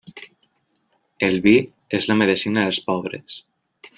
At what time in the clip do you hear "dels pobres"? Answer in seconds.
2.67-3.41